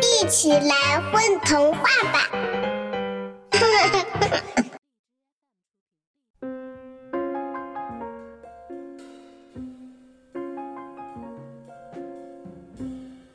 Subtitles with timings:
[0.00, 2.28] 一起来混童话吧！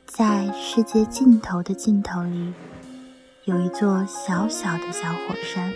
[0.06, 2.52] 在世界尽头的尽头里，
[3.44, 5.72] 有一座小小的小火山。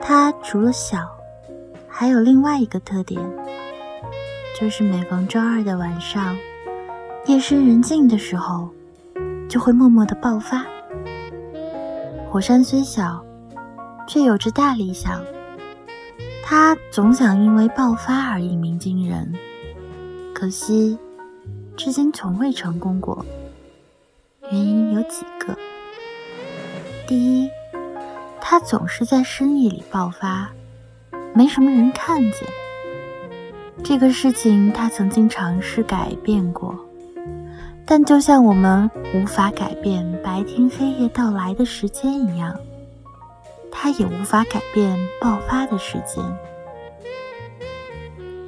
[0.00, 1.06] 它除了小，
[1.88, 3.20] 还有另外一个特点，
[4.58, 6.36] 就是每逢周二的晚上，
[7.26, 8.70] 夜深人静的时候，
[9.48, 10.64] 就会默默的爆发。
[12.30, 13.24] 火山虽小，
[14.06, 15.22] 却有着大理想。
[16.44, 19.32] 它总想因为爆发而一鸣惊人，
[20.34, 20.98] 可惜，
[21.76, 23.24] 至今从未成功过。
[24.50, 25.56] 原因有几个：
[27.06, 27.50] 第一，
[28.40, 30.48] 它总是在深夜里爆发，
[31.34, 32.42] 没什么人看见。
[33.82, 36.78] 这个事情他曾经尝试改变过，
[37.88, 42.58] 但就像我们无法改变白天黑夜到来的时间一样，
[43.70, 46.24] 它也无法改变爆发的时间。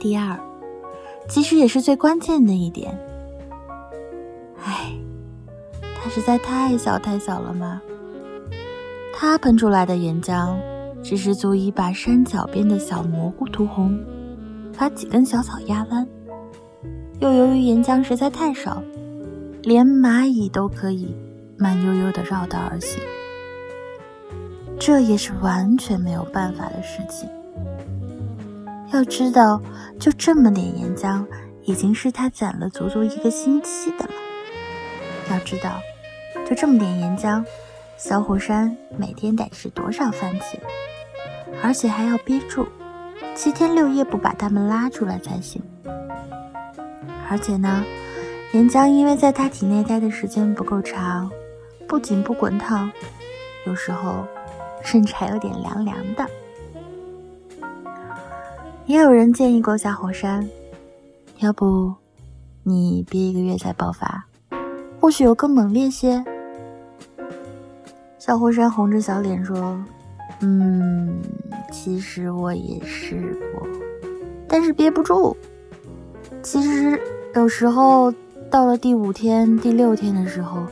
[0.00, 0.36] 第二，
[1.28, 2.98] 其实也是最关键的一点，
[4.64, 4.92] 唉，
[6.02, 7.80] 它实在太小太小了吗？
[9.14, 10.56] 它喷出来的岩浆，
[11.00, 13.96] 只是足以把山脚边的小蘑菇涂红，
[14.76, 16.04] 把几根小草压弯。
[17.20, 18.80] 又由于岩浆实在太少，
[19.68, 21.14] 连蚂蚁都可以
[21.58, 22.98] 慢悠悠地绕道而行。
[24.80, 27.28] 这也是完全没有办法的事情。
[28.94, 29.60] 要知道，
[30.00, 31.22] 就这么点岩浆，
[31.64, 34.10] 已经是他攒了足足一个星期的了。
[35.30, 35.78] 要知道，
[36.48, 37.44] 就这么点岩浆。
[37.98, 40.56] 小火山每天得吃多少番茄，
[41.62, 42.66] 而且还要憋住，
[43.34, 45.60] 七天六夜不把它们拉出来才行。
[47.28, 47.84] 而且呢，
[48.52, 51.30] 岩浆因为在他体内待的时间不够长，
[51.86, 52.90] 不仅不滚烫，
[53.66, 54.26] 有时候
[54.82, 56.26] 甚至还有点凉凉的。
[58.86, 60.48] 也有人建议过小火山，
[61.40, 61.94] 要不
[62.62, 64.24] 你憋一个月再爆发，
[64.98, 66.24] 或许有更猛烈些。
[68.18, 69.78] 小火山红着小脸说
[70.40, 71.20] ：“嗯，
[71.70, 73.68] 其实我也试过，
[74.48, 75.36] 但是憋不住。
[76.42, 76.98] 其实
[77.34, 78.10] 有时候
[78.50, 80.66] 到了第五天、第六天的时候，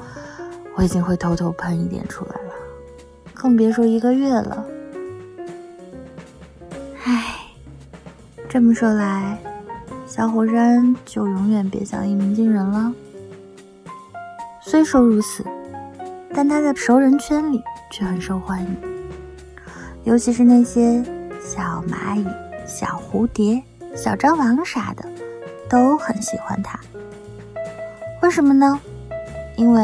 [0.74, 2.52] 我已经会偷偷喷一点出来了，
[3.34, 4.64] 更别说一个月了。
[7.04, 7.36] 唉，
[8.48, 9.38] 这么说来，
[10.06, 12.92] 小火山就永远别想一鸣惊人了。
[14.60, 15.44] 虽说如此。”
[16.38, 18.76] 但他在熟人圈里却很受欢迎，
[20.04, 21.02] 尤其是那些
[21.40, 22.26] 小蚂蚁、
[22.66, 23.62] 小蝴蝶、
[23.94, 25.08] 小蟑螂啥的，
[25.66, 26.78] 都很喜欢他。
[28.26, 28.80] 为什么呢？
[29.56, 29.80] 因为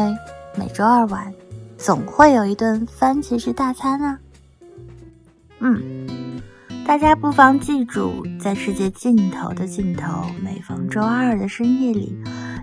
[0.56, 1.32] 每周二晚
[1.78, 4.18] 总会有一顿番茄式大餐啊！
[5.60, 6.42] 嗯，
[6.84, 12.20] 大家不妨记住，在世界尽头的尽头，每逢周二的深夜里，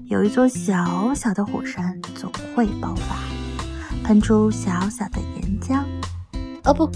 [0.07, 3.15] 有一座小小的火山总会爆发。
[4.03, 5.81] 喷出小小的岩浆，
[6.65, 6.87] 哦不，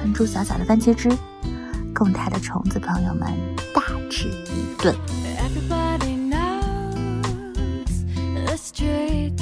[0.00, 1.08] 喷出小小的番茄汁，
[1.94, 3.28] 供它的虫子朋友们
[3.72, 4.92] 大吃一顿。
[8.82, 9.41] 追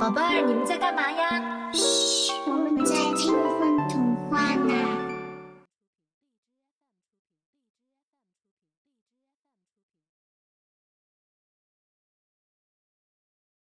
[0.00, 1.70] 宝贝儿，你们在干嘛呀？
[1.72, 5.03] 嘘，我们在听风童话呢。